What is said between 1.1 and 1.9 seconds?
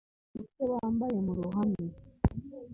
mu ruhame,